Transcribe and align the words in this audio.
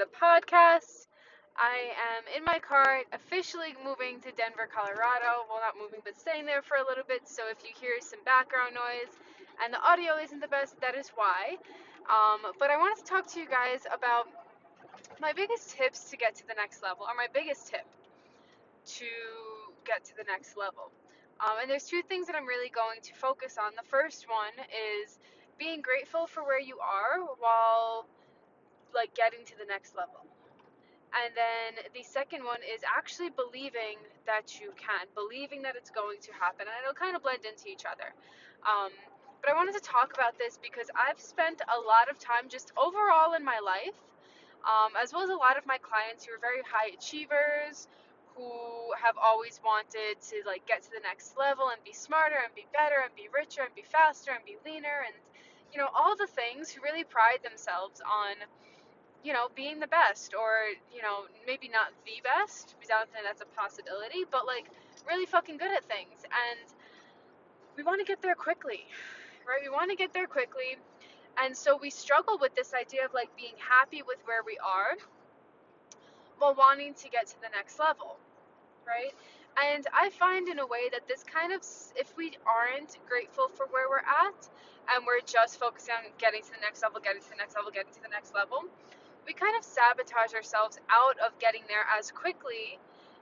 The 0.00 0.08
podcast. 0.16 1.12
I 1.60 1.92
am 2.16 2.24
in 2.32 2.42
my 2.42 2.56
car, 2.58 3.04
officially 3.12 3.76
moving 3.84 4.16
to 4.24 4.32
Denver, 4.32 4.64
Colorado. 4.64 5.44
Well, 5.44 5.60
not 5.60 5.76
moving, 5.76 6.00
but 6.00 6.16
staying 6.16 6.46
there 6.46 6.62
for 6.64 6.80
a 6.80 6.84
little 6.88 7.04
bit. 7.04 7.28
So 7.28 7.52
if 7.52 7.60
you 7.60 7.76
hear 7.76 8.00
some 8.00 8.24
background 8.24 8.72
noise 8.72 9.12
and 9.60 9.68
the 9.68 9.82
audio 9.84 10.16
isn't 10.16 10.40
the 10.40 10.48
best, 10.48 10.80
that 10.80 10.96
is 10.96 11.12
why. 11.20 11.60
Um, 12.08 12.56
but 12.56 12.72
I 12.72 12.80
wanted 12.80 13.04
to 13.04 13.06
talk 13.12 13.28
to 13.36 13.40
you 13.40 13.44
guys 13.44 13.84
about 13.92 14.24
my 15.20 15.36
biggest 15.36 15.76
tips 15.76 16.08
to 16.08 16.16
get 16.16 16.34
to 16.40 16.48
the 16.48 16.56
next 16.56 16.82
level, 16.82 17.04
or 17.04 17.12
my 17.12 17.28
biggest 17.28 17.68
tip 17.68 17.84
to 18.96 19.04
get 19.84 20.00
to 20.08 20.16
the 20.16 20.24
next 20.24 20.56
level. 20.56 20.88
Um, 21.44 21.60
and 21.60 21.68
there's 21.68 21.84
two 21.84 22.00
things 22.08 22.26
that 22.28 22.36
I'm 22.36 22.48
really 22.48 22.72
going 22.72 23.04
to 23.04 23.12
focus 23.12 23.60
on. 23.60 23.76
The 23.76 23.84
first 23.84 24.24
one 24.32 24.56
is 24.72 25.20
being 25.58 25.84
grateful 25.84 26.26
for 26.26 26.40
where 26.40 26.60
you 26.60 26.80
are 26.80 27.20
while 27.36 28.08
like 28.94 29.14
getting 29.14 29.44
to 29.46 29.56
the 29.58 29.66
next 29.66 29.96
level. 29.96 30.24
And 31.10 31.34
then 31.34 31.82
the 31.90 32.06
second 32.06 32.44
one 32.46 32.62
is 32.62 32.86
actually 32.86 33.34
believing 33.34 33.98
that 34.26 34.60
you 34.62 34.70
can, 34.78 35.10
believing 35.18 35.62
that 35.66 35.74
it's 35.74 35.90
going 35.90 36.22
to 36.22 36.32
happen. 36.32 36.70
And 36.70 36.76
it'll 36.82 36.94
kind 36.94 37.16
of 37.16 37.22
blend 37.22 37.42
into 37.42 37.66
each 37.66 37.82
other. 37.82 38.14
Um, 38.62 38.94
but 39.42 39.50
I 39.50 39.54
wanted 39.58 39.74
to 39.74 39.82
talk 39.82 40.14
about 40.14 40.38
this 40.38 40.58
because 40.62 40.86
I've 40.94 41.18
spent 41.18 41.62
a 41.66 41.80
lot 41.82 42.06
of 42.06 42.20
time 42.20 42.46
just 42.46 42.70
overall 42.78 43.34
in 43.34 43.42
my 43.42 43.58
life, 43.58 43.96
um, 44.62 44.94
as 44.94 45.10
well 45.10 45.24
as 45.26 45.30
a 45.30 45.40
lot 45.40 45.58
of 45.58 45.66
my 45.66 45.78
clients 45.82 46.22
who 46.22 46.36
are 46.36 46.42
very 46.42 46.62
high 46.62 46.94
achievers, 46.94 47.88
who 48.36 48.94
have 48.94 49.18
always 49.18 49.58
wanted 49.64 50.20
to 50.30 50.36
like 50.46 50.62
get 50.68 50.86
to 50.86 50.90
the 50.94 51.02
next 51.02 51.34
level 51.34 51.74
and 51.74 51.82
be 51.82 51.92
smarter 51.92 52.38
and 52.38 52.54
be 52.54 52.70
better 52.70 53.02
and 53.02 53.10
be 53.18 53.26
richer 53.34 53.66
and 53.66 53.74
be 53.74 53.82
faster 53.82 54.30
and 54.30 54.44
be 54.46 54.54
leaner 54.62 55.02
and 55.02 55.16
you 55.72 55.78
know, 55.78 55.88
all 55.94 56.16
the 56.16 56.26
things 56.26 56.70
who 56.70 56.82
really 56.82 57.04
pride 57.04 57.38
themselves 57.42 58.00
on, 58.02 58.34
you 59.24 59.32
know, 59.32 59.48
being 59.54 59.80
the 59.80 59.86
best 59.86 60.34
or, 60.34 60.72
you 60.94 61.02
know, 61.02 61.28
maybe 61.46 61.68
not 61.68 61.92
the 62.06 62.22
best, 62.24 62.74
I 62.82 62.98
don't 62.98 63.12
think 63.12 63.24
that's 63.24 63.42
a 63.42 63.60
possibility, 63.60 64.24
but 64.30 64.46
like 64.46 64.66
really 65.06 65.26
fucking 65.26 65.58
good 65.58 65.70
at 65.70 65.84
things. 65.84 66.24
And 66.24 66.66
we 67.76 67.82
want 67.82 68.00
to 68.00 68.06
get 68.06 68.22
there 68.22 68.34
quickly, 68.34 68.86
right? 69.46 69.60
We 69.62 69.68
want 69.68 69.90
to 69.90 69.96
get 69.96 70.12
there 70.12 70.26
quickly. 70.26 70.78
And 71.42 71.56
so 71.56 71.78
we 71.80 71.90
struggle 71.90 72.38
with 72.40 72.54
this 72.54 72.72
idea 72.74 73.04
of 73.04 73.14
like 73.14 73.34
being 73.36 73.54
happy 73.58 74.02
with 74.02 74.18
where 74.24 74.42
we 74.44 74.58
are 74.58 74.96
while 76.38 76.54
wanting 76.54 76.94
to 76.94 77.08
get 77.08 77.26
to 77.28 77.40
the 77.40 77.48
next 77.54 77.78
level, 77.78 78.16
right? 78.86 79.12
And 79.60 79.86
I 79.92 80.10
find 80.10 80.48
in 80.48 80.58
a 80.58 80.66
way 80.66 80.88
that 80.92 81.06
this 81.08 81.22
kind 81.24 81.52
of, 81.52 81.60
if 81.96 82.16
we 82.16 82.32
aren't 82.46 82.96
grateful 83.08 83.48
for 83.48 83.66
where 83.66 83.88
we're 83.88 83.98
at, 83.98 84.48
and 84.94 85.06
we're 85.06 85.20
just 85.24 85.58
focusing 85.60 85.94
on 85.94 86.10
getting 86.18 86.42
to 86.42 86.50
the 86.50 86.60
next 86.60 86.82
level, 86.82 87.00
getting 87.00 87.22
to 87.22 87.30
the 87.30 87.36
next 87.36 87.54
level, 87.54 87.70
getting 87.70 87.92
to 87.92 88.02
the 88.02 88.08
next 88.08 88.34
level, 88.34 88.64
we 89.30 89.34
kind 89.34 89.56
of 89.56 89.62
sabotage 89.62 90.34
ourselves 90.34 90.80
out 90.90 91.14
of 91.24 91.38
getting 91.38 91.62
there 91.68 91.86
as 91.96 92.10
quickly 92.10 92.80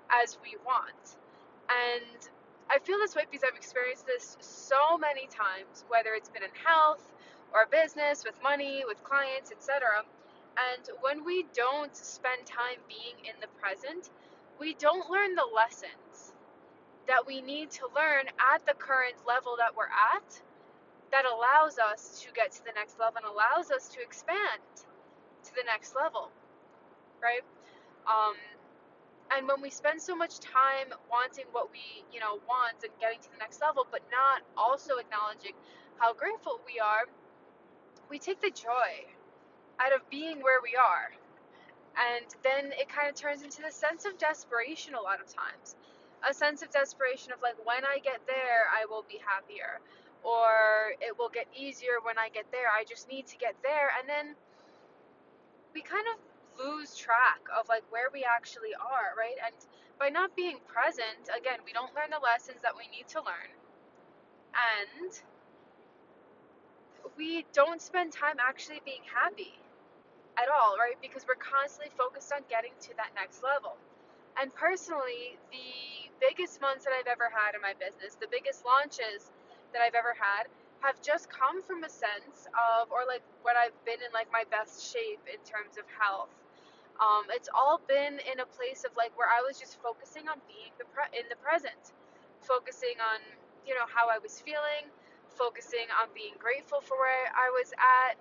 as 0.09 0.39
we 0.43 0.57
want. 0.65 1.21
And 1.69 2.17
I 2.71 2.79
feel 2.79 2.97
this 2.97 3.15
way 3.15 3.25
because 3.31 3.45
I've 3.45 3.59
experienced 3.59 4.07
this 4.07 4.39
so 4.41 4.97
many 4.97 5.29
times, 5.29 5.85
whether 5.89 6.17
it's 6.17 6.31
been 6.31 6.43
in 6.43 6.57
health 6.65 7.05
or 7.53 7.67
business, 7.71 8.25
with 8.25 8.43
money, 8.43 8.85
with 8.89 9.05
clients, 9.05 9.53
etc. 9.53 10.01
And 10.57 10.89
when 11.03 11.27
we 11.27 11.45
don't 11.53 11.95
spend 11.95 12.47
time 12.47 12.81
being 12.89 13.21
in 13.29 13.37
the 13.43 13.49
present, 13.61 14.09
we 14.59 14.73
don't 14.81 15.11
learn 15.11 15.35
the 15.35 15.45
lessons 15.45 16.33
that 17.07 17.21
we 17.27 17.43
need 17.43 17.71
to 17.73 17.85
learn 17.95 18.33
at 18.41 18.65
the 18.65 18.73
current 18.81 19.17
level 19.29 19.57
that 19.59 19.77
we're 19.77 19.93
at 19.93 20.41
that 21.13 21.25
allows 21.29 21.77
us 21.77 22.25
to 22.25 22.33
get 22.33 22.53
to 22.53 22.65
the 22.65 22.73
next 22.75 22.99
level 22.99 23.21
and 23.21 23.29
allows 23.29 23.71
us 23.71 23.89
to 23.89 24.01
expand 24.01 24.88
the 25.59 25.67
next 25.67 25.95
level, 25.95 26.31
right? 27.23 27.43
Um, 28.07 28.37
and 29.31 29.47
when 29.47 29.61
we 29.61 29.71
spend 29.71 30.01
so 30.01 30.17
much 30.17 30.39
time 30.39 30.89
wanting 31.11 31.45
what 31.53 31.71
we, 31.71 32.05
you 32.13 32.21
know, 32.21 32.41
want 32.49 32.81
and 32.83 32.93
getting 33.01 33.21
to 33.21 33.31
the 33.31 33.39
next 33.39 33.61
level, 33.61 33.87
but 33.91 34.01
not 34.11 34.41
also 34.57 34.97
acknowledging 34.97 35.53
how 35.99 36.15
grateful 36.15 36.61
we 36.65 36.81
are, 36.81 37.05
we 38.09 38.19
take 38.19 38.41
the 38.41 38.51
joy 38.51 39.05
out 39.81 39.93
of 39.93 40.09
being 40.09 40.41
where 40.41 40.61
we 40.63 40.75
are. 40.77 41.13
And 41.99 42.25
then 42.43 42.73
it 42.79 42.89
kind 42.89 43.09
of 43.09 43.15
turns 43.15 43.43
into 43.43 43.61
the 43.61 43.73
sense 43.73 44.07
of 44.07 44.17
desperation 44.19 44.95
a 44.95 45.01
lot 45.01 45.21
of 45.21 45.27
times. 45.27 45.77
A 46.29 46.33
sense 46.33 46.63
of 46.63 46.71
desperation 46.71 47.33
of 47.33 47.43
like, 47.43 47.59
when 47.67 47.85
I 47.85 47.99
get 47.99 48.23
there, 48.27 48.71
I 48.73 48.87
will 48.87 49.05
be 49.09 49.21
happier 49.21 49.83
or 50.23 50.95
it 51.01 51.17
will 51.19 51.29
get 51.29 51.47
easier 51.55 52.03
when 52.03 52.19
I 52.19 52.29
get 52.29 52.47
there. 52.51 52.67
I 52.71 52.85
just 52.85 53.09
need 53.09 53.27
to 53.29 53.37
get 53.37 53.55
there. 53.63 53.91
And 53.99 54.09
then 54.09 54.35
we 55.75 55.83
kind 55.83 56.05
of 56.13 56.19
lose 56.59 56.97
track 56.97 57.41
of 57.59 57.69
like 57.69 57.85
where 57.91 58.11
we 58.13 58.25
actually 58.25 58.75
are, 58.75 59.15
right? 59.17 59.39
And 59.45 59.55
by 59.99 60.09
not 60.09 60.35
being 60.37 60.59
present, 60.67 61.31
again, 61.31 61.61
we 61.65 61.73
don't 61.73 61.95
learn 61.95 62.11
the 62.11 62.23
lessons 62.23 62.63
that 62.63 62.75
we 62.77 62.89
need 62.91 63.09
to 63.15 63.21
learn. 63.23 63.53
And 64.55 65.13
we 67.17 67.47
don't 67.53 67.81
spend 67.83 68.13
time 68.13 68.37
actually 68.39 68.81
being 68.85 69.03
happy 69.07 69.59
at 70.39 70.47
all, 70.49 70.79
right? 70.79 70.99
Because 71.03 71.27
we're 71.27 71.41
constantly 71.41 71.91
focused 71.99 72.33
on 72.33 72.43
getting 72.49 72.73
to 72.89 72.95
that 72.97 73.11
next 73.15 73.43
level. 73.43 73.77
And 74.41 74.55
personally, 74.55 75.39
the 75.51 76.11
biggest 76.23 76.61
months 76.61 76.85
that 76.87 76.95
I've 76.95 77.11
ever 77.11 77.31
had 77.31 77.55
in 77.59 77.63
my 77.63 77.75
business, 77.75 78.15
the 78.19 78.31
biggest 78.31 78.63
launches 78.65 79.31
that 79.75 79.83
I've 79.83 79.99
ever 79.99 80.15
had 80.15 80.47
have 80.81 81.01
just 81.03 81.29
come 81.31 81.63
from 81.63 81.85
a 81.85 81.91
sense 81.91 82.47
of, 82.55 82.91
or 82.91 83.03
like 83.07 83.23
when 83.43 83.57
I've 83.59 83.77
been 83.85 83.99
in 84.03 84.11
like 84.15 84.31
my 84.31 84.45
best 84.51 84.93
shape 84.93 85.23
in 85.27 85.41
terms 85.43 85.79
of 85.79 85.85
health. 85.91 86.31
Um, 86.99 87.31
it's 87.31 87.51
all 87.55 87.79
been 87.87 88.19
in 88.27 88.43
a 88.43 88.49
place 88.59 88.83
of 88.83 88.91
like 88.99 89.15
where 89.15 89.31
I 89.31 89.43
was 89.43 89.59
just 89.59 89.79
focusing 89.83 90.27
on 90.27 90.43
being 90.51 90.75
the 90.83 90.87
pre- 90.91 91.11
in 91.15 91.27
the 91.31 91.39
present, 91.39 91.95
focusing 92.43 92.99
on 92.99 93.23
you 93.67 93.75
know 93.75 93.87
how 93.87 94.11
I 94.11 94.19
was 94.19 94.43
feeling, 94.43 94.91
focusing 95.39 95.87
on 95.95 96.11
being 96.15 96.35
grateful 96.39 96.83
for 96.83 96.99
where 96.99 97.31
I 97.35 97.51
was 97.55 97.71
at. 97.79 98.19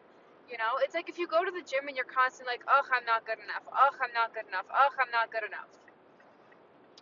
You 0.49 0.57
know, 0.61 0.79
it's 0.85 0.93
like 0.95 1.09
if 1.09 1.17
you 1.17 1.27
go 1.27 1.43
to 1.43 1.51
the 1.51 1.65
gym 1.65 1.89
and 1.89 1.97
you're 1.97 2.07
constantly 2.07 2.55
like, 2.55 2.63
oh, 2.69 2.85
I'm 2.93 3.03
not 3.03 3.25
good 3.25 3.41
enough. 3.41 3.65
Oh, 3.67 3.91
I'm 3.99 4.13
not 4.13 4.31
good 4.31 4.47
enough. 4.47 4.69
Oh, 4.71 4.89
I'm 4.95 5.11
not 5.11 5.33
good 5.33 5.43
enough 5.43 5.67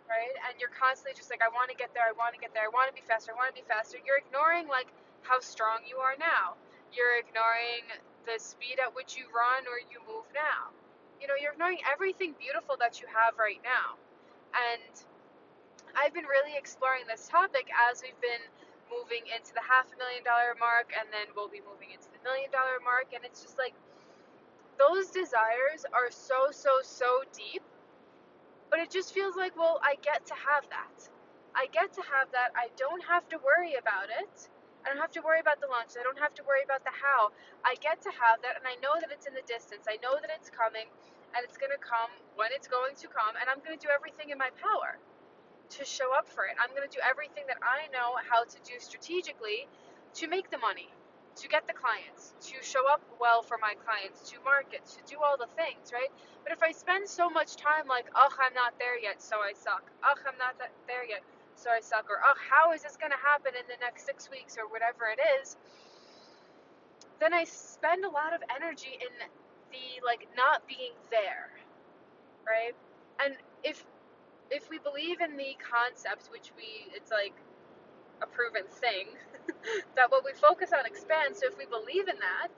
right? 0.08 0.34
And 0.48 0.54
you're 0.62 0.72
constantly 0.74 1.14
just 1.18 1.30
like, 1.30 1.42
I 1.42 1.50
want 1.50 1.70
to 1.70 1.76
get 1.76 1.90
there, 1.94 2.06
I 2.06 2.14
want 2.14 2.34
to 2.34 2.40
get 2.40 2.54
there, 2.54 2.66
I 2.66 2.72
want 2.72 2.88
to 2.90 2.96
be 2.96 3.02
faster, 3.02 3.34
I 3.34 3.36
want 3.36 3.50
to 3.54 3.58
be 3.58 3.66
faster. 3.66 3.98
You're 4.06 4.22
ignoring 4.22 4.70
like 4.70 4.86
how 5.28 5.40
strong 5.40 5.82
you 5.88 5.98
are 5.98 6.16
now. 6.18 6.54
You're 6.94 7.18
ignoring 7.18 7.86
the 8.26 8.38
speed 8.38 8.78
at 8.82 8.94
which 8.94 9.16
you 9.16 9.26
run 9.34 9.66
or 9.66 9.78
you 9.78 9.98
move 10.06 10.26
now. 10.34 10.72
You 11.20 11.26
know, 11.28 11.34
you're 11.40 11.52
ignoring 11.52 11.82
everything 11.86 12.34
beautiful 12.38 12.76
that 12.80 13.00
you 13.00 13.06
have 13.10 13.38
right 13.38 13.60
now. 13.62 13.98
And 14.54 14.94
I've 15.96 16.14
been 16.14 16.26
really 16.26 16.56
exploring 16.56 17.04
this 17.08 17.28
topic 17.28 17.68
as 17.90 18.02
we've 18.02 18.20
been 18.20 18.44
moving 18.88 19.26
into 19.34 19.52
the 19.54 19.64
half 19.64 19.90
a 19.90 19.96
million 19.98 20.22
dollar 20.22 20.54
mark 20.58 20.94
and 20.94 21.10
then 21.10 21.26
we'll 21.34 21.50
be 21.50 21.60
moving 21.66 21.90
into 21.90 22.06
the 22.14 22.22
million 22.22 22.50
dollar 22.54 22.78
mark 22.84 23.10
and 23.10 23.24
it's 23.26 23.42
just 23.42 23.58
like 23.58 23.74
those 24.78 25.10
desires 25.10 25.82
are 25.90 26.06
so 26.10 26.54
so 26.54 26.78
so 26.82 27.26
deep 27.34 27.62
but 28.70 28.80
it 28.80 28.90
just 28.90 29.12
feels 29.14 29.36
like, 29.36 29.56
well, 29.56 29.80
I 29.82 29.96
get 30.02 30.26
to 30.26 30.34
have 30.34 30.68
that. 30.70 31.08
I 31.54 31.66
get 31.72 31.92
to 31.94 32.02
have 32.02 32.30
that. 32.32 32.50
I 32.56 32.68
don't 32.76 33.02
have 33.04 33.28
to 33.30 33.38
worry 33.38 33.74
about 33.80 34.08
it. 34.20 34.48
I 34.86 34.94
don't 34.94 35.02
have 35.02 35.10
to 35.18 35.22
worry 35.26 35.42
about 35.42 35.58
the 35.58 35.66
launch. 35.66 35.98
I 35.98 36.06
don't 36.06 36.22
have 36.22 36.32
to 36.38 36.44
worry 36.46 36.62
about 36.62 36.86
the 36.86 36.94
how. 36.94 37.34
I 37.66 37.74
get 37.82 37.98
to 38.06 38.12
have 38.14 38.38
that, 38.46 38.54
and 38.62 38.66
I 38.70 38.78
know 38.78 38.94
that 39.02 39.10
it's 39.10 39.26
in 39.26 39.34
the 39.34 39.42
distance. 39.50 39.90
I 39.90 39.98
know 39.98 40.14
that 40.22 40.30
it's 40.30 40.48
coming, 40.54 40.86
and 41.34 41.42
it's 41.42 41.58
going 41.58 41.74
to 41.74 41.82
come 41.82 42.14
when 42.38 42.54
it's 42.54 42.70
going 42.70 42.94
to 43.02 43.08
come, 43.10 43.34
and 43.34 43.50
I'm 43.50 43.58
going 43.66 43.74
to 43.74 43.82
do 43.82 43.90
everything 43.90 44.30
in 44.30 44.38
my 44.38 44.54
power 44.62 44.94
to 45.70 45.84
show 45.84 46.14
up 46.14 46.28
for 46.28 46.46
it. 46.46 46.54
I'm 46.62 46.70
going 46.70 46.86
to 46.86 46.94
do 46.94 47.02
everything 47.02 47.44
that 47.48 47.58
I 47.62 47.90
know 47.90 48.14
how 48.30 48.44
to 48.46 48.58
do 48.62 48.78
strategically 48.78 49.66
to 50.22 50.28
make 50.28 50.50
the 50.50 50.58
money, 50.58 50.88
to 51.42 51.48
get 51.48 51.66
the 51.66 51.74
clients, 51.74 52.34
to 52.52 52.54
show 52.62 52.86
up 52.86 53.02
well 53.20 53.42
for 53.42 53.58
my 53.58 53.74
clients, 53.82 54.30
to 54.30 54.38
market, 54.44 54.86
to 54.86 55.00
do 55.10 55.18
all 55.20 55.36
the 55.36 55.50
things, 55.58 55.90
right? 55.92 56.10
But 56.44 56.52
if 56.54 56.62
I 56.62 56.72
spend 56.72 57.08
so 57.08 57.28
much 57.28 57.56
time 57.56 57.88
like, 57.88 58.06
oh, 58.14 58.30
I'm 58.38 58.54
not 58.54 58.78
there 58.78 58.98
yet, 58.98 59.22
so 59.22 59.36
I 59.42 59.52
suck. 59.58 59.84
Oh, 60.04 60.14
I'm 60.26 60.38
not 60.38 60.56
there 60.86 61.04
yet. 61.04 61.22
So 61.56 61.70
I 61.70 61.80
suck, 61.80 62.06
or 62.08 62.20
oh, 62.20 62.36
how 62.36 62.72
is 62.72 62.82
this 62.82 62.96
going 62.96 63.12
to 63.12 63.18
happen 63.18 63.52
in 63.58 63.64
the 63.66 63.80
next 63.80 64.06
six 64.06 64.30
weeks, 64.30 64.56
or 64.56 64.68
whatever 64.68 65.08
it 65.08 65.20
is, 65.40 65.56
then 67.20 67.32
I 67.32 67.44
spend 67.44 68.04
a 68.04 68.10
lot 68.10 68.34
of 68.34 68.42
energy 68.54 68.92
in 69.00 69.12
the 69.18 70.04
like 70.04 70.28
not 70.36 70.66
being 70.68 70.92
there, 71.10 71.50
right? 72.46 72.76
And 73.24 73.34
if 73.64 73.84
if 74.50 74.70
we 74.70 74.78
believe 74.78 75.20
in 75.20 75.36
the 75.36 75.56
concepts, 75.58 76.30
which 76.30 76.52
we 76.56 76.92
it's 76.94 77.10
like 77.10 77.34
a 78.22 78.26
proven 78.26 78.68
thing, 78.70 79.08
that 79.96 80.10
what 80.10 80.24
we 80.24 80.32
focus 80.32 80.72
on 80.72 80.86
expands. 80.86 81.40
So 81.40 81.48
if 81.48 81.58
we 81.58 81.66
believe 81.66 82.08
in 82.08 82.16
that, 82.20 82.54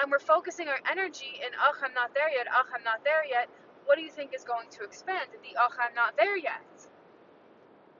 and 0.00 0.10
we're 0.10 0.22
focusing 0.22 0.68
our 0.68 0.80
energy 0.90 1.40
in 1.42 1.50
ugh 1.58 1.76
I'm 1.82 1.94
not 1.94 2.14
there 2.14 2.30
yet, 2.30 2.46
ugh 2.48 2.70
I'm 2.74 2.84
not 2.84 3.04
there 3.04 3.26
yet, 3.28 3.48
what 3.84 3.96
do 3.96 4.02
you 4.02 4.10
think 4.10 4.34
is 4.34 4.44
going 4.44 4.68
to 4.78 4.84
expand? 4.84 5.28
The 5.42 5.58
ugh 5.58 5.76
I'm 5.78 5.94
not 5.94 6.16
there 6.16 6.36
yet, 6.36 6.66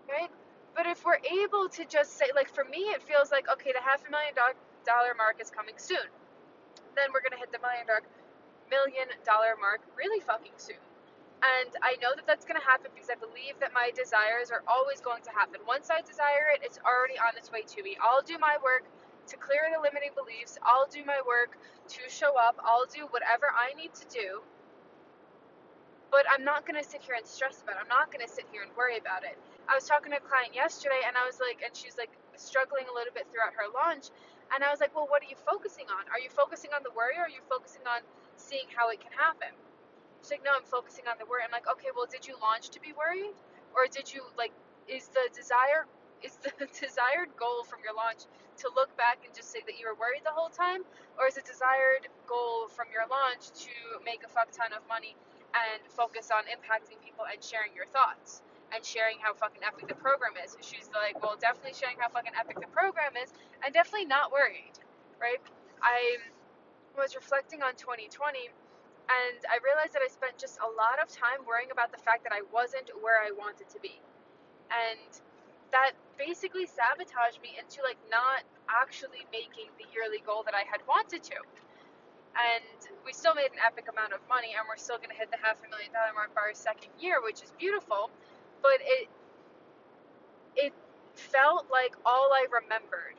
right? 0.09 0.31
But 0.75 0.87
if 0.87 1.05
we're 1.05 1.21
able 1.25 1.69
to 1.71 1.85
just 1.85 2.19
say, 2.19 2.27
like 2.35 2.49
for 2.49 2.65
me, 2.65 2.93
it 2.93 3.03
feels 3.03 3.31
like 3.31 3.47
okay, 3.49 3.73
the 3.73 3.83
half 3.83 4.07
a 4.07 4.11
million 4.11 4.35
dollar 4.35 5.15
mark 5.17 5.41
is 5.41 5.51
coming 5.51 5.75
soon. 5.77 6.09
Then 6.95 7.13
we're 7.13 7.23
gonna 7.23 7.41
hit 7.41 7.53
the 7.53 7.59
million 7.61 7.87
dollar 7.87 8.03
million 8.71 9.09
dollar 9.25 9.55
mark 9.61 9.81
really 9.97 10.21
fucking 10.21 10.57
soon. 10.57 10.83
And 11.45 11.71
I 11.83 12.01
know 12.01 12.17
that 12.17 12.27
that's 12.27 12.49
going 12.49 12.59
to 12.59 12.65
happen 12.65 12.91
because 12.95 13.13
I 13.13 13.19
believe 13.21 13.61
that 13.61 13.77
my 13.77 13.93
desires 13.93 14.51
are 14.51 14.65
always 14.67 15.05
going 15.05 15.23
to 15.29 15.33
happen. 15.37 15.61
Once 15.69 15.93
I 15.93 16.01
desire 16.01 16.49
it, 16.57 16.65
it's 16.65 16.81
already 16.81 17.21
on 17.21 17.37
its 17.37 17.53
way 17.53 17.63
to 17.63 17.83
me. 17.85 17.97
I'll 18.01 18.25
do 18.25 18.39
my 18.41 18.57
work 18.65 18.89
to 19.29 19.37
clear 19.37 19.69
the 19.69 19.81
limiting 19.83 20.17
beliefs. 20.17 20.57
I'll 20.65 20.89
do 20.89 21.05
my 21.05 21.21
work 21.27 21.59
to 21.93 22.01
show 22.09 22.39
up. 22.41 22.57
I'll 22.65 22.89
do 22.89 23.07
whatever 23.13 23.53
I 23.53 23.77
need 23.77 23.93
to 24.01 24.07
do. 24.09 24.41
But 26.11 26.25
I'm 26.31 26.43
not 26.43 26.65
going 26.65 26.81
to 26.81 26.87
sit 26.89 27.03
here 27.03 27.15
and 27.15 27.27
stress 27.27 27.61
about 27.61 27.77
it. 27.77 27.85
I'm 27.85 27.93
not 27.93 28.09
going 28.09 28.25
to 28.25 28.33
sit 28.33 28.47
here 28.51 28.63
and 28.63 28.73
worry 28.73 28.97
about 28.97 29.23
it. 29.25 29.37
I 29.67 29.75
was 29.75 29.85
talking 29.85 30.15
to 30.15 30.19
a 30.19 30.27
client 30.27 30.55
yesterday 30.55 31.03
and 31.03 31.19
I 31.19 31.27
was 31.27 31.43
like, 31.43 31.59
and 31.67 31.75
she's 31.75 31.99
like 31.99 32.15
struggling 32.39 32.87
a 32.87 32.95
little 32.95 33.11
bit 33.11 33.27
throughout 33.35 33.59
her 33.59 33.67
launch. 33.75 34.15
And 34.55 34.63
I 34.63 34.71
was 34.71 34.79
like, 34.79 34.95
well, 34.95 35.11
what 35.11 35.27
are 35.27 35.31
you 35.31 35.35
focusing 35.43 35.91
on? 35.91 36.07
Are 36.15 36.23
you 36.23 36.31
focusing 36.31 36.71
on 36.71 36.87
the 36.87 36.95
worry 36.95 37.19
or 37.19 37.27
are 37.27 37.35
you 37.35 37.43
focusing 37.51 37.83
on 37.83 38.07
seeing 38.39 38.71
how 38.71 38.95
it 38.95 39.03
can 39.03 39.11
happen? 39.11 39.51
She's 40.23 40.39
like, 40.39 40.47
no, 40.47 40.55
I'm 40.55 40.67
focusing 40.67 41.11
on 41.11 41.19
the 41.19 41.27
worry. 41.27 41.43
I'm 41.43 41.51
like, 41.51 41.67
okay, 41.67 41.91
well, 41.91 42.07
did 42.07 42.31
you 42.31 42.39
launch 42.39 42.71
to 42.79 42.81
be 42.81 42.95
worried? 42.95 43.35
Or 43.75 43.91
did 43.91 44.07
you, 44.07 44.23
like, 44.39 44.55
is 44.87 45.11
the 45.11 45.27
desire, 45.35 45.91
is 46.23 46.39
the 46.47 46.55
desired 46.87 47.35
goal 47.35 47.67
from 47.67 47.83
your 47.83 47.95
launch 47.95 48.31
to 48.63 48.71
look 48.79 48.95
back 48.95 49.27
and 49.27 49.35
just 49.35 49.51
say 49.51 49.67
that 49.67 49.83
you 49.83 49.91
were 49.91 49.99
worried 49.99 50.23
the 50.23 50.35
whole 50.35 50.51
time? 50.51 50.87
Or 51.19 51.27
is 51.27 51.35
the 51.35 51.43
desired 51.43 52.07
goal 52.31 52.71
from 52.71 52.87
your 52.95 53.11
launch 53.11 53.51
to 53.67 53.75
make 54.07 54.23
a 54.23 54.31
fuck 54.31 54.55
ton 54.55 54.71
of 54.71 54.87
money 54.87 55.19
and 55.55 55.83
focus 55.91 56.31
on 56.31 56.47
impacting 56.47 57.03
people 57.03 57.27
and 57.27 57.43
sharing 57.43 57.75
your 57.75 57.91
thoughts? 57.91 58.46
And 58.75 58.85
sharing 58.85 59.19
how 59.21 59.35
fucking 59.35 59.63
epic 59.63 59.89
the 59.89 59.99
program 59.99 60.35
is. 60.43 60.57
She's 60.61 60.91
like, 60.95 61.21
well, 61.23 61.37
definitely 61.39 61.75
sharing 61.77 61.99
how 61.99 62.09
fucking 62.09 62.35
epic 62.39 62.59
the 62.61 62.71
program 62.71 63.15
is, 63.19 63.31
and 63.63 63.73
definitely 63.73 64.07
not 64.07 64.33
worried, 64.33 64.75
right? 65.21 65.41
I 65.83 66.19
was 66.97 67.15
reflecting 67.15 67.63
on 67.63 67.77
2020, 67.77 68.51
and 69.07 69.39
I 69.47 69.63
realized 69.63 69.95
that 69.95 70.03
I 70.03 70.11
spent 70.11 70.39
just 70.39 70.59
a 70.59 70.71
lot 70.75 70.99
of 70.99 71.07
time 71.13 71.47
worrying 71.47 71.71
about 71.71 71.93
the 71.93 72.01
fact 72.03 72.25
that 72.27 72.35
I 72.35 72.43
wasn't 72.51 72.91
where 73.05 73.23
I 73.23 73.31
wanted 73.31 73.71
to 73.71 73.79
be, 73.79 74.01
and 74.73 75.11
that 75.71 75.93
basically 76.19 76.67
sabotaged 76.67 77.43
me 77.43 77.55
into 77.59 77.83
like 77.83 77.99
not 78.11 78.43
actually 78.71 79.27
making 79.31 79.69
the 79.79 79.87
yearly 79.93 80.23
goal 80.25 80.43
that 80.47 80.55
I 80.55 80.65
had 80.67 80.81
wanted 80.89 81.23
to. 81.35 81.39
And 82.37 82.81
we 83.05 83.17
still 83.17 83.33
made 83.33 83.49
an 83.57 83.61
epic 83.65 83.89
amount 83.89 84.13
of 84.13 84.21
money, 84.29 84.53
and 84.53 84.69
we're 84.69 84.77
still 84.77 85.01
going 85.01 85.09
to 85.09 85.17
hit 85.17 85.33
the 85.33 85.41
half 85.41 85.57
a 85.65 85.69
million 85.73 85.89
dollar 85.93 86.13
mark 86.13 86.37
by 86.37 86.53
our 86.53 86.57
second 86.57 86.93
year, 87.01 87.25
which 87.25 87.41
is 87.41 87.49
beautiful 87.57 88.13
but 88.63 88.79
it 88.81 89.09
it 90.57 90.73
felt 91.15 91.67
like 91.71 91.95
all 92.05 92.31
I 92.33 92.47
remembered 92.51 93.17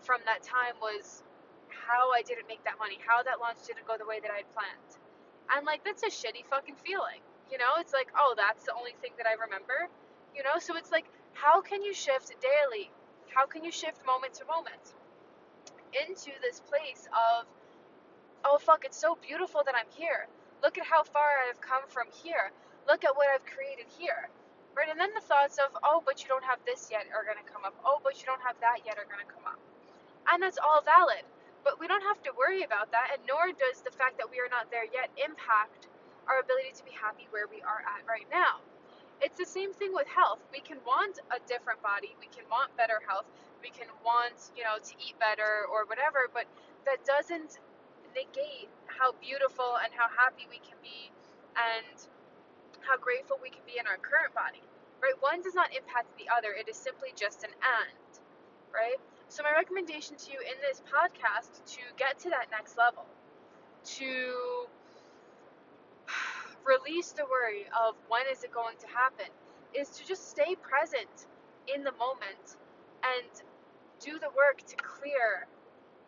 from 0.00 0.20
that 0.26 0.42
time 0.42 0.74
was 0.80 1.22
how 1.68 2.10
I 2.12 2.22
didn't 2.22 2.48
make 2.48 2.64
that 2.64 2.78
money, 2.78 2.98
how 3.04 3.22
that 3.22 3.40
launch 3.40 3.64
didn't 3.66 3.86
go 3.86 3.96
the 3.98 4.06
way 4.06 4.20
that 4.20 4.30
I'd 4.30 4.48
planned. 4.52 4.92
And 5.54 5.66
like 5.66 5.84
that's 5.84 6.02
a 6.02 6.12
shitty 6.12 6.44
fucking 6.48 6.76
feeling. 6.84 7.20
You 7.50 7.58
know, 7.58 7.76
it's 7.78 7.92
like, 7.92 8.08
oh, 8.16 8.34
that's 8.36 8.64
the 8.64 8.74
only 8.74 8.92
thing 9.02 9.12
that 9.18 9.26
I 9.26 9.36
remember. 9.36 9.88
You 10.34 10.42
know, 10.42 10.56
so 10.58 10.76
it's 10.76 10.90
like, 10.90 11.04
how 11.34 11.60
can 11.60 11.82
you 11.82 11.92
shift 11.92 12.32
daily? 12.40 12.90
How 13.28 13.46
can 13.46 13.64
you 13.64 13.72
shift 13.72 14.04
moment 14.06 14.34
to 14.34 14.44
moment 14.46 14.96
into 15.92 16.32
this 16.40 16.60
place 16.60 17.06
of, 17.12 17.44
oh 18.44 18.58
fuck, 18.58 18.84
it's 18.84 18.96
so 18.96 19.18
beautiful 19.20 19.62
that 19.66 19.74
I'm 19.76 19.90
here. 19.92 20.26
Look 20.62 20.78
at 20.78 20.86
how 20.86 21.02
far 21.02 21.44
I've 21.48 21.60
come 21.60 21.82
from 21.88 22.06
here. 22.24 22.50
Look 22.88 23.04
at 23.04 23.14
what 23.14 23.28
I've 23.28 23.44
created 23.44 23.86
here 23.98 24.30
right? 24.76 24.88
And 24.88 24.98
then 24.98 25.12
the 25.14 25.24
thoughts 25.24 25.58
of, 25.58 25.74
oh, 25.84 26.02
but 26.04 26.22
you 26.22 26.28
don't 26.28 26.44
have 26.44 26.58
this 26.64 26.88
yet 26.90 27.04
are 27.12 27.24
going 27.24 27.40
to 27.40 27.48
come 27.48 27.64
up. 27.64 27.76
Oh, 27.84 28.00
but 28.02 28.20
you 28.20 28.26
don't 28.26 28.42
have 28.42 28.56
that 28.60 28.84
yet 28.84 28.96
are 28.96 29.08
going 29.08 29.22
to 29.22 29.30
come 29.30 29.44
up. 29.44 29.60
And 30.32 30.42
that's 30.42 30.58
all 30.58 30.80
valid. 30.82 31.24
But 31.62 31.78
we 31.78 31.86
don't 31.86 32.02
have 32.02 32.22
to 32.26 32.34
worry 32.34 32.66
about 32.66 32.90
that, 32.90 33.14
and 33.14 33.22
nor 33.28 33.54
does 33.54 33.86
the 33.86 33.94
fact 33.94 34.18
that 34.18 34.26
we 34.26 34.42
are 34.42 34.50
not 34.50 34.66
there 34.74 34.86
yet 34.90 35.14
impact 35.14 35.86
our 36.26 36.42
ability 36.42 36.74
to 36.74 36.84
be 36.84 36.90
happy 36.90 37.30
where 37.30 37.46
we 37.46 37.62
are 37.62 37.86
at 37.86 38.02
right 38.06 38.26
now. 38.34 38.58
It's 39.22 39.38
the 39.38 39.46
same 39.46 39.70
thing 39.70 39.94
with 39.94 40.10
health. 40.10 40.42
We 40.50 40.58
can 40.58 40.82
want 40.82 41.22
a 41.30 41.38
different 41.46 41.78
body, 41.78 42.18
we 42.18 42.26
can 42.34 42.42
want 42.50 42.74
better 42.74 42.98
health, 43.06 43.30
we 43.62 43.70
can 43.70 43.86
want, 44.02 44.34
you 44.58 44.66
know, 44.66 44.82
to 44.82 44.92
eat 44.98 45.14
better 45.22 45.70
or 45.70 45.86
whatever, 45.86 46.26
but 46.34 46.50
that 46.82 47.06
doesn't 47.06 47.62
negate 48.10 48.66
how 48.90 49.14
beautiful 49.22 49.78
and 49.78 49.94
how 49.94 50.10
happy 50.10 50.50
we 50.50 50.58
can 50.58 50.74
be 50.82 51.14
and 51.54 51.96
how 52.86 52.98
grateful 52.98 53.38
we 53.42 53.50
can 53.50 53.62
be 53.66 53.78
in 53.78 53.86
our 53.86 53.98
current 53.98 54.34
body, 54.34 54.62
right? 55.02 55.14
One 55.20 55.42
does 55.42 55.54
not 55.54 55.74
impact 55.74 56.12
the 56.18 56.28
other, 56.30 56.52
it 56.52 56.68
is 56.68 56.76
simply 56.76 57.10
just 57.16 57.44
an 57.44 57.50
and, 57.62 58.12
right? 58.74 58.98
So, 59.28 59.42
my 59.42 59.52
recommendation 59.52 60.16
to 60.16 60.32
you 60.32 60.38
in 60.40 60.58
this 60.60 60.82
podcast 60.84 61.64
to 61.76 61.80
get 61.96 62.18
to 62.20 62.30
that 62.30 62.50
next 62.50 62.76
level, 62.76 63.06
to 63.98 64.66
release 66.66 67.12
the 67.12 67.24
worry 67.24 67.66
of 67.72 67.94
when 68.08 68.22
is 68.30 68.44
it 68.44 68.52
going 68.52 68.76
to 68.80 68.88
happen, 68.88 69.30
is 69.74 69.88
to 69.96 70.06
just 70.06 70.28
stay 70.28 70.54
present 70.60 71.26
in 71.72 71.84
the 71.84 71.92
moment 71.92 72.56
and 73.02 73.30
do 74.00 74.18
the 74.18 74.28
work 74.36 74.58
to 74.66 74.76
clear 74.76 75.46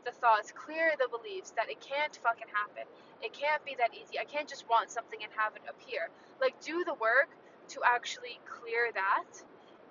the 0.04 0.12
thoughts, 0.12 0.52
clear 0.52 0.92
the 1.00 1.08
beliefs 1.08 1.52
that 1.56 1.72
it 1.72 1.80
can't 1.80 2.14
fucking 2.20 2.48
happen. 2.52 2.84
It 3.24 3.32
can't 3.32 3.64
be 3.64 3.74
that 3.80 3.96
easy. 3.96 4.20
I 4.20 4.24
can't 4.24 4.48
just 4.48 4.68
want 4.68 4.92
something 4.92 5.18
and 5.24 5.32
have 5.36 5.56
it 5.56 5.64
appear. 5.64 6.12
Like, 6.40 6.60
do 6.60 6.84
the 6.84 6.94
work 6.94 7.32
to 7.72 7.80
actually 7.84 8.38
clear 8.44 8.92
that. 8.92 9.28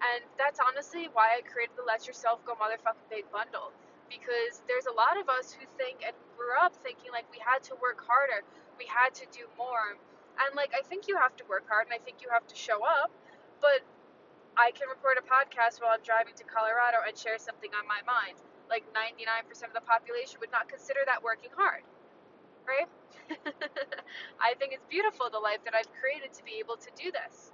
And 0.04 0.22
that's 0.38 0.60
honestly 0.62 1.10
why 1.14 1.40
I 1.40 1.42
created 1.42 1.74
the 1.76 1.88
Let 1.88 2.06
Yourself 2.06 2.46
Go 2.46 2.54
Motherfucking 2.54 3.10
Big 3.10 3.26
Bundle. 3.34 3.74
Because 4.12 4.62
there's 4.70 4.86
a 4.86 4.94
lot 4.94 5.18
of 5.18 5.26
us 5.28 5.50
who 5.50 5.66
think 5.82 6.06
and 6.06 6.14
grew 6.38 6.54
up 6.62 6.76
thinking 6.86 7.10
like 7.10 7.26
we 7.34 7.42
had 7.42 7.66
to 7.72 7.76
work 7.82 7.98
harder, 8.06 8.46
we 8.78 8.86
had 8.86 9.16
to 9.18 9.26
do 9.34 9.50
more. 9.58 9.98
And 10.38 10.54
like, 10.54 10.70
I 10.78 10.86
think 10.86 11.08
you 11.10 11.18
have 11.18 11.34
to 11.42 11.46
work 11.50 11.66
hard 11.66 11.90
and 11.90 11.96
I 11.98 12.02
think 12.04 12.22
you 12.22 12.30
have 12.30 12.46
to 12.46 12.58
show 12.58 12.86
up. 12.86 13.10
But 13.58 13.82
I 14.54 14.70
can 14.78 14.86
record 14.92 15.18
a 15.18 15.26
podcast 15.26 15.82
while 15.82 15.98
I'm 15.98 16.06
driving 16.06 16.38
to 16.38 16.46
Colorado 16.46 17.02
and 17.02 17.18
share 17.18 17.42
something 17.42 17.74
on 17.74 17.90
my 17.90 18.06
mind 18.06 18.38
like 18.74 18.90
99% 18.90 19.70
of 19.70 19.74
the 19.78 19.86
population 19.86 20.42
would 20.42 20.50
not 20.50 20.66
consider 20.68 21.06
that 21.06 21.22
working 21.22 21.54
hard, 21.54 21.86
right? 22.66 22.90
I 24.42 24.58
think 24.58 24.74
it's 24.74 24.86
beautiful 24.90 25.30
the 25.30 25.38
life 25.38 25.62
that 25.66 25.78
I've 25.78 25.90
created 26.02 26.34
to 26.34 26.44
be 26.44 26.58
able 26.58 26.78
to 26.82 26.90
do 26.98 27.14
this, 27.14 27.54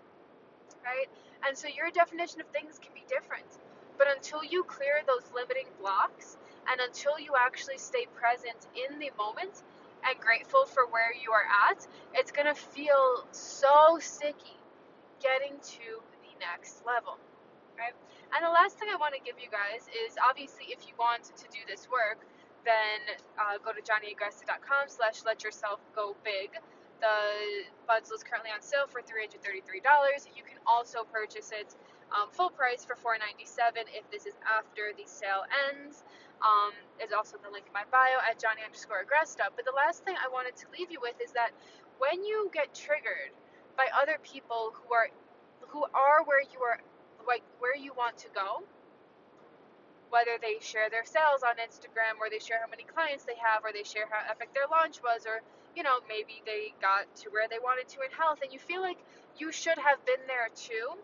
right? 0.79 1.11
And 1.43 1.57
so 1.59 1.67
your 1.67 1.91
definition 1.91 2.39
of 2.39 2.47
things 2.55 2.79
can 2.79 2.95
be 2.95 3.03
different. 3.11 3.51
But 3.99 4.07
until 4.15 4.43
you 4.47 4.63
clear 4.63 5.03
those 5.03 5.27
limiting 5.35 5.67
blocks 5.83 6.37
and 6.71 6.79
until 6.79 7.19
you 7.19 7.35
actually 7.35 7.77
stay 7.77 8.07
present 8.15 8.55
in 8.71 8.99
the 8.99 9.11
moment 9.19 9.59
and 10.07 10.15
grateful 10.23 10.63
for 10.65 10.87
where 10.87 11.11
you 11.11 11.35
are 11.35 11.47
at, 11.67 11.85
it's 12.15 12.31
going 12.31 12.47
to 12.47 12.55
feel 12.55 13.27
so 13.31 13.99
sticky 13.99 14.55
getting 15.19 15.59
to 15.59 15.99
the 16.23 16.33
next 16.39 16.85
level, 16.87 17.19
right? 17.79 17.95
And 18.35 18.43
the 18.43 18.51
last 18.51 18.77
thing 18.77 18.91
I 18.91 18.99
want 18.99 19.15
to 19.15 19.23
give 19.23 19.39
you 19.39 19.47
guys 19.47 19.87
is 19.89 20.19
obviously 20.19 20.69
if 20.69 20.85
you 20.85 20.93
want 20.99 21.31
to 21.31 21.45
do 21.49 21.63
this 21.65 21.87
work, 21.87 22.21
then 22.67 23.15
uh, 23.39 23.55
go 23.63 23.71
to 23.71 23.79
johnnyagresta.com 23.79 24.91
slash 24.91 25.23
let 25.23 25.41
yourself 25.47 25.79
go 25.95 26.19
big. 26.27 26.59
The 26.99 27.63
bundle 27.87 28.11
is 28.11 28.27
currently 28.27 28.51
on 28.51 28.59
sale 28.59 28.83
for 28.91 28.99
$333. 28.99 29.63
You 30.35 30.43
can 30.43 30.59
also 30.67 31.07
purchase 31.07 31.55
it 31.55 31.71
um, 32.11 32.27
full 32.35 32.51
price 32.51 32.83
for 32.83 32.99
$497 32.99 33.87
if 33.95 34.03
this 34.11 34.27
is 34.27 34.35
after 34.43 34.91
the 34.91 35.07
sale 35.07 35.47
ends. 35.71 36.03
Um, 36.43 36.75
also 37.15 37.37
the 37.43 37.51
link 37.51 37.67
in 37.67 37.73
my 37.73 37.83
bio 37.91 38.15
at 38.23 38.39
Johnny 38.39 38.63
underscore 38.63 39.03
Agresta. 39.03 39.51
But 39.55 39.65
the 39.65 39.75
last 39.75 40.03
thing 40.03 40.15
I 40.15 40.31
wanted 40.31 40.55
to 40.63 40.65
leave 40.77 40.91
you 40.91 40.99
with 41.01 41.19
is 41.19 41.31
that 41.33 41.51
when 41.99 42.23
you 42.23 42.49
get 42.53 42.73
triggered 42.73 43.35
by 43.75 43.87
other 43.91 44.15
people 44.23 44.71
who 44.71 44.93
are 44.93 45.09
who 45.67 45.83
are 45.93 46.23
where 46.23 46.41
you 46.41 46.59
are 46.63 46.79
like 47.27 47.43
where 47.59 47.75
you 47.75 47.93
want 47.97 48.17
to 48.17 48.27
go 48.33 48.63
whether 50.09 50.37
they 50.41 50.57
share 50.61 50.89
their 50.89 51.05
sales 51.05 51.43
on 51.45 51.55
Instagram 51.61 52.17
or 52.19 52.29
they 52.29 52.39
share 52.39 52.57
how 52.61 52.69
many 52.69 52.83
clients 52.83 53.25
they 53.25 53.37
have 53.37 53.63
or 53.63 53.71
they 53.73 53.83
share 53.83 54.05
how 54.09 54.19
epic 54.29 54.49
their 54.53 54.65
launch 54.71 55.01
was 55.03 55.25
or 55.25 55.41
you 55.75 55.83
know 55.83 56.01
maybe 56.09 56.41
they 56.45 56.73
got 56.81 57.05
to 57.15 57.29
where 57.29 57.47
they 57.49 57.59
wanted 57.61 57.87
to 57.87 58.01
in 58.01 58.11
health 58.11 58.39
and 58.41 58.51
you 58.53 58.59
feel 58.59 58.81
like 58.81 58.97
you 59.37 59.51
should 59.51 59.77
have 59.77 60.03
been 60.05 60.21
there 60.27 60.49
too 60.55 60.97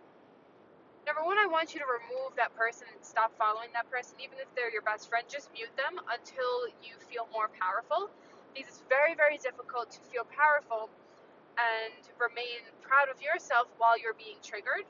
Number 1.06 1.22
one, 1.22 1.38
I 1.38 1.46
want 1.46 1.74
you 1.74 1.80
to 1.82 1.86
remove 1.86 2.34
that 2.38 2.56
person 2.58 2.88
and 2.90 3.02
stop 3.06 3.30
following 3.38 3.70
that 3.74 3.90
person, 3.94 4.18
even 4.22 4.42
if 4.42 4.50
they're 4.58 4.74
your 4.74 4.82
best 4.82 5.10
friend. 5.10 5.26
Just 5.30 5.54
mute 5.54 5.70
them 5.78 6.02
until 6.10 6.66
you 6.82 6.98
feel 7.10 7.30
more 7.30 7.50
powerful. 7.62 8.10
Because 8.54 8.74
it's 8.74 8.84
very, 8.90 9.14
very 9.14 9.38
difficult 9.38 9.92
to 9.94 10.02
feel 10.10 10.26
powerful 10.34 10.90
and 11.62 11.94
remain 12.18 12.66
proud 12.82 13.10
of 13.14 13.22
yourself 13.22 13.68
while 13.78 13.98
you're 14.00 14.18
being 14.18 14.42
triggered. 14.42 14.86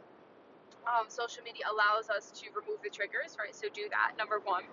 Um, 0.86 1.10
social 1.10 1.44
media 1.44 1.66
allows 1.70 2.10
us 2.10 2.32
to 2.42 2.50
remove 2.54 2.82
the 2.84 2.90
triggers, 2.90 3.38
right? 3.42 3.56
So 3.56 3.68
do 3.74 3.90
that, 3.90 4.18
number 4.18 4.40
one. 4.44 4.64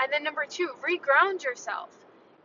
And 0.00 0.12
then 0.12 0.24
number 0.24 0.46
two, 0.48 0.72
reground 0.80 1.44
yourself 1.44 1.92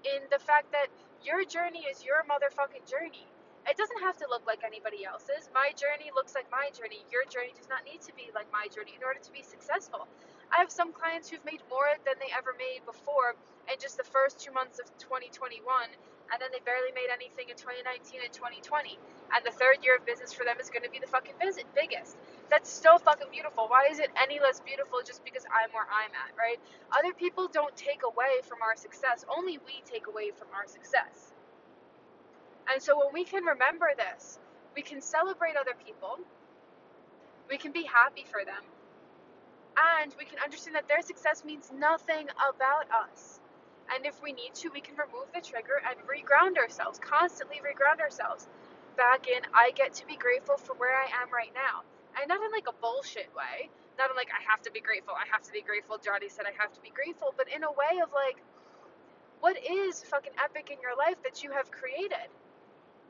in 0.04 0.24
the 0.32 0.40
fact 0.40 0.72
that 0.72 0.88
your 1.24 1.46
journey 1.46 1.88
is 1.90 2.04
your 2.04 2.24
motherfucking 2.28 2.90
journey. 2.90 3.28
It 3.68 3.76
doesn't 3.78 4.00
have 4.00 4.18
to 4.24 4.28
look 4.30 4.48
like 4.48 4.64
anybody 4.64 5.04
else's. 5.04 5.52
My 5.54 5.72
journey 5.76 6.12
looks 6.16 6.36
like 6.36 6.48
my 6.52 6.72
journey. 6.72 7.04
Your 7.12 7.28
journey 7.28 7.52
does 7.56 7.68
not 7.68 7.84
need 7.84 8.00
to 8.08 8.14
be 8.16 8.32
like 8.36 8.48
my 8.52 8.68
journey 8.72 8.96
in 8.96 9.04
order 9.04 9.20
to 9.20 9.32
be 9.32 9.44
successful. 9.44 10.08
I 10.52 10.64
have 10.64 10.72
some 10.72 10.94
clients 10.96 11.28
who've 11.30 11.44
made 11.44 11.60
more 11.70 11.92
than 12.08 12.16
they 12.24 12.32
ever 12.32 12.56
made 12.56 12.88
before 12.88 13.36
in 13.68 13.76
just 13.80 13.98
the 14.00 14.08
first 14.08 14.40
two 14.40 14.52
months 14.56 14.80
of 14.80 14.88
2021, 15.00 15.60
and 16.32 16.42
then 16.42 16.50
they 16.52 16.60
barely 16.64 16.92
made 16.92 17.08
anything 17.12 17.48
in 17.50 17.56
2019 17.56 18.22
and 18.24 18.34
2020. 18.34 19.00
And 19.32 19.42
the 19.46 19.52
third 19.52 19.80
year 19.84 19.96
of 19.96 20.06
business 20.06 20.34
for 20.34 20.44
them 20.44 20.60
is 20.60 20.70
going 20.70 20.84
to 20.84 20.92
be 20.92 21.00
the 21.00 21.08
fucking 21.08 21.36
visit, 21.40 21.66
biggest. 21.76 22.16
That's 22.50 22.70
so 22.70 22.98
fucking 22.98 23.32
beautiful. 23.32 23.68
Why 23.68 23.88
is 23.92 24.00
it 24.00 24.12
any 24.16 24.40
less 24.40 24.60
beautiful 24.60 25.00
just 25.04 25.24
because 25.24 25.44
I'm 25.48 25.72
where 25.72 25.88
I'm 25.88 26.12
at, 26.16 26.36
right? 26.36 26.60
Other 26.92 27.14
people 27.14 27.48
don't 27.48 27.76
take 27.76 28.04
away 28.04 28.44
from 28.44 28.60
our 28.62 28.76
success, 28.76 29.26
only 29.32 29.60
we 29.64 29.84
take 29.86 30.08
away 30.08 30.32
from 30.32 30.48
our 30.56 30.68
success. 30.68 31.34
And 32.72 32.82
so 32.82 33.00
when 33.00 33.14
we 33.14 33.24
can 33.24 33.44
remember 33.44 33.92
this, 33.96 34.40
we 34.76 34.82
can 34.82 35.02
celebrate 35.02 35.56
other 35.56 35.74
people, 35.86 36.20
we 37.50 37.58
can 37.58 37.72
be 37.72 37.84
happy 37.84 38.26
for 38.30 38.44
them, 38.44 38.64
and 40.02 40.14
we 40.20 40.26
can 40.26 40.40
understand 40.40 40.76
that 40.76 40.88
their 40.88 41.02
success 41.02 41.44
means 41.46 41.72
nothing 41.74 42.28
about 42.30 42.88
us. 42.92 43.37
And 43.94 44.06
if 44.06 44.22
we 44.24 44.34
need 44.34 44.54
to, 44.64 44.70
we 44.74 44.82
can 44.82 44.96
remove 44.96 45.32
the 45.34 45.42
trigger 45.42 45.82
and 45.86 45.98
reground 46.08 46.58
ourselves, 46.58 47.00
constantly 47.00 47.58
reground 47.64 48.02
ourselves 48.02 48.48
back 48.98 49.28
in 49.28 49.42
I 49.54 49.72
get 49.72 49.94
to 50.02 50.08
be 50.08 50.18
grateful 50.18 50.58
for 50.58 50.74
where 50.76 50.96
I 50.96 51.08
am 51.24 51.32
right 51.34 51.52
now. 51.54 51.84
And 52.20 52.28
not 52.30 52.42
in 52.44 52.52
like 52.52 52.68
a 52.68 52.78
bullshit 52.82 53.30
way, 53.36 53.70
not 53.98 54.10
in 54.10 54.18
like 54.18 54.30
I 54.34 54.42
have 54.50 54.62
to 54.64 54.72
be 54.72 54.82
grateful, 54.82 55.14
I 55.14 55.28
have 55.32 55.44
to 55.44 55.54
be 55.54 55.62
grateful. 55.62 55.98
Johnny 55.98 56.30
said 56.30 56.46
I 56.48 56.56
have 56.62 56.74
to 56.74 56.82
be 56.82 56.92
grateful, 56.92 57.34
but 57.38 57.48
in 57.54 57.64
a 57.64 57.72
way 57.72 58.02
of 58.04 58.12
like, 58.14 58.38
what 59.42 59.58
is 59.58 60.04
fucking 60.04 60.34
epic 60.44 60.72
in 60.72 60.82
your 60.82 60.98
life 60.98 61.22
that 61.24 61.44
you 61.44 61.52
have 61.52 61.72
created? 61.72 62.30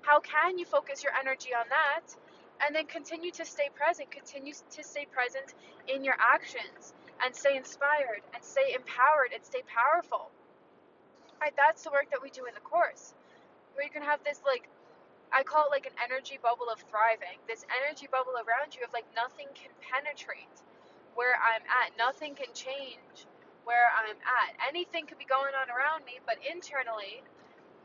How 0.01 0.19
can 0.19 0.57
you 0.57 0.65
focus 0.65 1.03
your 1.03 1.13
energy 1.19 1.51
on 1.53 1.65
that 1.69 2.15
and 2.65 2.75
then 2.75 2.87
continue 2.87 3.31
to 3.31 3.45
stay 3.45 3.69
present, 3.75 4.11
continue 4.11 4.53
to 4.53 4.83
stay 4.83 5.05
present 5.11 5.53
in 5.87 6.03
your 6.03 6.15
actions 6.19 6.93
and 7.23 7.35
stay 7.35 7.57
inspired 7.57 8.21
and 8.33 8.43
stay 8.43 8.73
empowered 8.75 9.33
and 9.33 9.43
stay 9.45 9.63
powerful? 9.67 10.31
Right, 11.41 11.53
that's 11.57 11.83
the 11.83 11.91
work 11.91 12.09
that 12.11 12.21
we 12.23 12.29
do 12.31 12.45
in 12.45 12.53
the 12.55 12.65
course. 12.65 13.13
Where 13.73 13.85
you 13.85 13.91
can 13.91 14.03
have 14.03 14.23
this 14.23 14.41
like 14.45 14.69
I 15.33 15.43
call 15.43 15.67
it 15.67 15.71
like 15.75 15.85
an 15.85 15.97
energy 15.99 16.39
bubble 16.41 16.71
of 16.71 16.79
thriving. 16.87 17.37
This 17.47 17.65
energy 17.83 18.07
bubble 18.11 18.39
around 18.39 18.75
you 18.75 18.83
of 18.87 18.93
like 18.93 19.05
nothing 19.15 19.47
can 19.53 19.71
penetrate 19.83 20.63
where 21.15 21.35
I'm 21.37 21.63
at. 21.67 21.97
Nothing 21.97 22.35
can 22.35 22.53
change 22.55 23.27
where 23.65 23.91
I'm 23.93 24.17
at. 24.23 24.51
Anything 24.67 25.05
could 25.05 25.19
be 25.19 25.27
going 25.27 25.53
on 25.53 25.67
around 25.69 26.05
me, 26.05 26.19
but 26.25 26.39
internally 26.41 27.21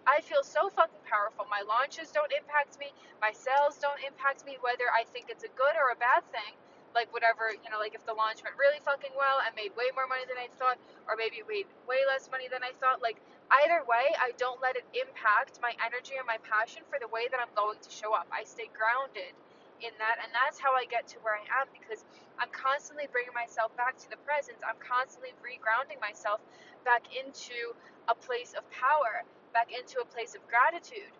I 0.06 0.21
feel 0.23 0.42
so 0.42 0.71
fucking 0.71 1.04
powerful. 1.06 1.47
My 1.50 1.62
launches 1.66 2.11
don't 2.11 2.32
impact 2.32 2.78
me. 2.78 2.90
My 3.21 3.32
sales 3.32 3.78
don't 3.78 4.00
impact 4.02 4.47
me, 4.47 4.59
whether 4.62 4.90
I 4.90 5.04
think 5.11 5.26
it's 5.30 5.44
a 5.44 5.52
good 5.54 5.76
or 5.78 5.94
a 5.94 5.99
bad 5.99 6.26
thing. 6.32 6.54
Like 6.94 7.12
whatever, 7.12 7.49
you 7.52 7.68
know, 7.72 7.80
like 7.80 7.96
if 7.96 8.04
the 8.04 8.12
launch 8.12 8.44
went 8.44 8.56
really 8.61 8.80
fucking 8.84 9.16
well 9.16 9.40
and 9.40 9.52
made 9.56 9.72
way 9.75 9.88
more 9.96 10.04
money 10.06 10.28
than 10.28 10.37
I 10.37 10.52
thought, 10.61 10.76
or 11.08 11.16
maybe 11.16 11.40
made 11.44 11.68
way 11.88 12.04
less 12.04 12.28
money 12.28 12.46
than 12.52 12.61
I 12.61 12.76
thought. 12.78 13.00
Like 13.00 13.20
either 13.50 13.80
way, 13.88 14.12
I 14.20 14.37
don't 14.37 14.61
let 14.61 14.76
it 14.76 14.84
impact 14.92 15.61
my 15.64 15.72
energy 15.80 16.20
and 16.20 16.28
my 16.28 16.38
passion 16.44 16.84
for 16.92 17.00
the 17.00 17.08
way 17.08 17.28
that 17.32 17.40
I'm 17.40 17.52
going 17.56 17.80
to 17.80 17.90
show 17.90 18.12
up. 18.12 18.28
I 18.28 18.44
stay 18.44 18.68
grounded 18.72 19.32
in 19.82 19.90
that, 19.99 20.22
and 20.22 20.30
that's 20.30 20.62
how 20.62 20.76
I 20.78 20.87
get 20.87 21.11
to 21.11 21.18
where 21.26 21.34
I 21.34 21.44
am 21.64 21.66
because 21.75 22.06
I'm 22.38 22.52
constantly 22.54 23.11
bringing 23.11 23.34
myself 23.34 23.75
back 23.75 23.99
to 24.04 24.08
the 24.12 24.20
present. 24.22 24.61
I'm 24.62 24.78
constantly 24.78 25.34
regrounding 25.42 25.99
myself 25.99 26.38
back 26.87 27.08
into 27.12 27.75
a 28.06 28.14
place 28.14 28.54
of 28.54 28.62
power 28.70 29.25
back 29.52 29.68
into 29.70 30.00
a 30.00 30.06
place 30.08 30.34
of 30.34 30.40
gratitude. 30.49 31.12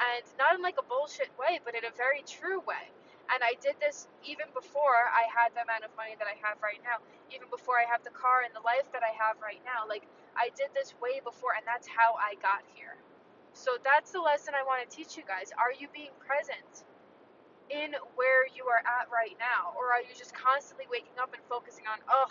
And 0.00 0.24
not 0.38 0.56
in 0.56 0.62
like 0.62 0.76
a 0.80 0.86
bullshit 0.86 1.30
way, 1.38 1.60
but 1.62 1.76
in 1.76 1.84
a 1.84 1.94
very 1.94 2.24
true 2.26 2.58
way. 2.66 2.90
And 3.32 3.40
I 3.40 3.56
did 3.60 3.76
this 3.80 4.08
even 4.24 4.46
before 4.52 5.08
I 5.08 5.24
had 5.32 5.56
the 5.56 5.64
amount 5.64 5.84
of 5.84 5.92
money 5.96 6.16
that 6.20 6.28
I 6.28 6.36
have 6.44 6.60
right 6.60 6.80
now, 6.84 7.00
even 7.32 7.48
before 7.48 7.80
I 7.80 7.86
have 7.88 8.04
the 8.04 8.12
car 8.12 8.44
and 8.44 8.52
the 8.52 8.64
life 8.64 8.88
that 8.92 9.02
I 9.02 9.12
have 9.16 9.40
right 9.40 9.60
now. 9.64 9.88
Like, 9.88 10.04
I 10.36 10.52
did 10.54 10.72
this 10.76 10.92
way 11.00 11.24
before, 11.24 11.56
and 11.56 11.64
that's 11.64 11.88
how 11.88 12.20
I 12.20 12.36
got 12.44 12.62
here. 12.76 12.96
So, 13.56 13.80
that's 13.80 14.12
the 14.12 14.20
lesson 14.20 14.52
I 14.52 14.66
want 14.66 14.84
to 14.84 14.88
teach 14.90 15.16
you 15.16 15.24
guys. 15.24 15.54
Are 15.56 15.72
you 15.72 15.88
being 15.94 16.12
present 16.20 16.84
in 17.72 17.96
where 18.18 18.44
you 18.52 18.68
are 18.68 18.84
at 18.84 19.08
right 19.08 19.34
now? 19.40 19.72
Or 19.78 19.94
are 19.94 20.04
you 20.04 20.12
just 20.12 20.36
constantly 20.36 20.84
waking 20.90 21.16
up 21.16 21.32
and 21.32 21.42
focusing 21.48 21.88
on, 21.88 22.02
oh, 22.12 22.28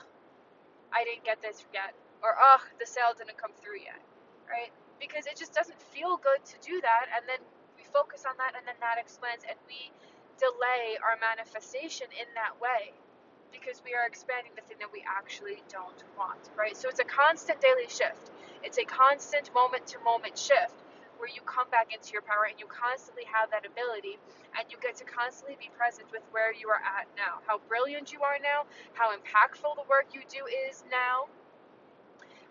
I 0.93 1.03
didn't 1.03 1.25
get 1.25 1.41
this 1.41 1.65
yet? 1.73 1.97
Or, 2.21 2.37
oh, 2.37 2.61
the 2.77 2.85
sale 2.85 3.17
didn't 3.17 3.39
come 3.41 3.51
through 3.57 3.81
yet? 3.81 3.99
Right? 4.45 4.69
because 5.03 5.27
it 5.27 5.35
just 5.35 5.53
doesn't 5.53 5.79
feel 5.91 6.15
good 6.15 6.39
to 6.47 6.55
do 6.63 6.79
that 6.79 7.11
and 7.11 7.27
then 7.27 7.43
we 7.75 7.83
focus 7.91 8.23
on 8.23 8.35
that 8.39 8.55
and 8.55 8.63
then 8.63 8.79
that 8.79 8.95
expands 8.95 9.43
and 9.43 9.59
we 9.67 9.91
delay 10.39 10.97
our 11.01 11.17
manifestation 11.21 12.07
in 12.17 12.27
that 12.35 12.57
way 12.61 12.93
because 13.51 13.81
we 13.85 13.93
are 13.93 14.05
expanding 14.07 14.51
the 14.55 14.65
thing 14.65 14.77
that 14.81 14.91
we 14.91 15.03
actually 15.05 15.61
don't 15.69 16.03
want 16.17 16.49
right? 16.57 16.75
So 16.77 16.89
it's 16.89 16.99
a 16.99 17.07
constant 17.07 17.61
daily 17.61 17.87
shift. 17.87 18.31
It's 18.63 18.77
a 18.77 18.85
constant 18.85 19.53
moment 19.53 19.87
to 19.93 19.99
moment 20.01 20.37
shift 20.37 20.75
where 21.19 21.29
you 21.29 21.41
come 21.45 21.69
back 21.69 21.93
into 21.93 22.11
your 22.11 22.23
power 22.23 22.49
and 22.49 22.59
you 22.59 22.67
constantly 22.67 23.23
have 23.29 23.47
that 23.51 23.63
ability 23.63 24.19
and 24.57 24.65
you 24.71 24.77
get 24.81 24.97
to 24.99 25.05
constantly 25.05 25.55
be 25.59 25.69
present 25.77 26.09
with 26.11 26.23
where 26.31 26.51
you 26.51 26.67
are 26.67 26.81
at 26.83 27.07
now. 27.15 27.39
How 27.47 27.61
brilliant 27.69 28.11
you 28.11 28.21
are 28.23 28.39
now 28.41 28.65
how 28.93 29.11
impactful 29.11 29.75
the 29.75 29.87
work 29.89 30.07
you 30.13 30.21
do 30.29 30.45
is 30.69 30.83
now 30.91 31.27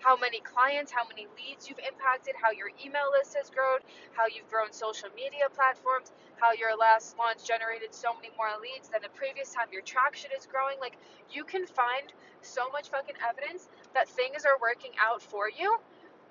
how 0.02 0.16
many 0.18 0.40
clients, 0.42 0.90
how 0.90 1.06
many 1.06 1.26
leads 1.38 1.71
you've 1.71 1.78
impacted, 1.78 2.35
how 2.35 2.50
your 2.50 2.75
email 2.85 3.06
list 3.14 3.38
has 3.38 3.49
grown, 3.49 3.78
how 4.12 4.26
you've 4.26 4.50
grown 4.50 4.75
social 4.75 5.09
media 5.14 5.47
platforms, 5.54 6.11
how 6.42 6.50
your 6.52 6.75
last 6.76 7.16
launch 7.16 7.47
generated 7.47 7.94
so 7.94 8.11
many 8.18 8.35
more 8.35 8.50
leads 8.59 8.90
than 8.90 9.00
the 9.00 9.14
previous 9.14 9.54
time, 9.54 9.71
your 9.71 9.87
traction 9.87 10.30
is 10.37 10.47
growing. 10.50 10.75
Like, 10.82 10.99
you 11.30 11.44
can 11.44 11.66
find 11.66 12.11
so 12.42 12.66
much 12.75 12.90
fucking 12.90 13.14
evidence 13.23 13.71
that 13.94 14.11
things 14.11 14.42
are 14.44 14.59
working 14.59 14.90
out 14.99 15.23
for 15.23 15.47
you 15.47 15.78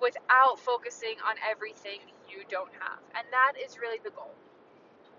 without 0.00 0.60
focusing 0.60 1.16
on 1.24 1.40
everything 1.40 2.04
you 2.28 2.44
don't 2.52 2.72
have. 2.76 3.00
And 3.16 3.24
that 3.32 3.56
is 3.56 3.80
really 3.80 4.00
the 4.04 4.12
goal. 4.12 4.36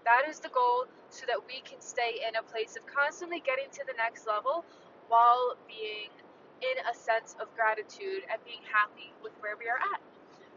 That 0.06 0.30
is 0.30 0.40
the 0.40 0.50
goal 0.50 0.86
so 1.10 1.26
that 1.26 1.42
we 1.48 1.62
can 1.66 1.82
stay 1.82 2.22
in 2.28 2.36
a 2.36 2.44
place 2.44 2.76
of 2.76 2.86
constantly 2.86 3.42
getting 3.42 3.72
to 3.72 3.84
the 3.88 3.98
next 3.98 4.28
level 4.28 4.66
while 5.08 5.56
being 5.68 6.12
in 6.72 6.76
a 6.88 6.96
sense 6.96 7.36
of 7.40 7.52
gratitude 7.56 8.24
and 8.32 8.40
being 8.48 8.64
happy 8.72 9.12
with 9.22 9.36
where 9.44 9.60
we 9.60 9.68
are 9.68 9.80
at. 9.80 10.00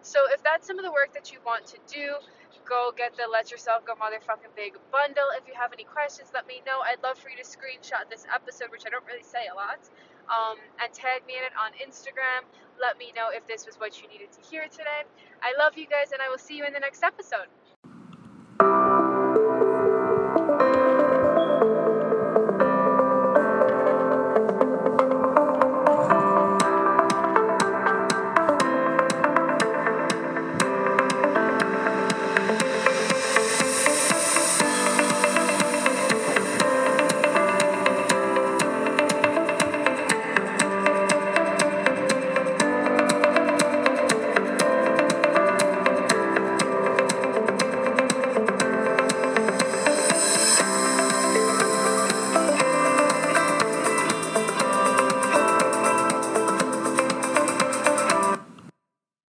So 0.07 0.23
if 0.31 0.43
that's 0.47 0.67
some 0.67 0.79
of 0.79 0.85
the 0.87 0.95
work 0.95 1.11
that 1.19 1.33
you 1.35 1.43
want 1.45 1.67
to 1.75 1.79
do, 1.91 2.15
go 2.63 2.95
get 2.95 3.19
the 3.19 3.27
Let 3.27 3.51
Yourself 3.51 3.85
Go 3.85 3.95
Motherfucking 3.99 4.55
Big 4.55 4.79
bundle. 4.95 5.35
If 5.35 5.49
you 5.51 5.55
have 5.59 5.73
any 5.73 5.83
questions, 5.83 6.31
let 6.33 6.47
me 6.47 6.63
know. 6.67 6.79
I'd 6.87 7.03
love 7.03 7.19
for 7.19 7.29
you 7.29 7.37
to 7.37 7.47
screenshot 7.47 8.07
this 8.07 8.27
episode, 8.33 8.71
which 8.71 8.87
I 8.87 8.91
don't 8.91 9.07
really 9.07 9.27
say 9.27 9.51
a 9.51 9.55
lot, 9.55 9.83
um, 10.31 10.63
and 10.79 10.93
tag 10.95 11.27
me 11.27 11.35
in 11.35 11.43
it 11.43 11.55
on 11.59 11.75
Instagram. 11.83 12.47
Let 12.79 12.99
me 12.99 13.11
know 13.19 13.35
if 13.35 13.47
this 13.51 13.67
was 13.67 13.83
what 13.83 14.01
you 14.01 14.07
needed 14.07 14.31
to 14.31 14.41
hear 14.47 14.71
today. 14.71 15.03
I 15.43 15.59
love 15.59 15.77
you 15.77 15.87
guys, 15.91 16.13
and 16.13 16.23
I 16.23 16.31
will 16.31 16.39
see 16.39 16.57
you 16.57 16.65
in 16.65 16.73
the 16.73 16.83
next 16.83 17.03
episode. 17.03 17.51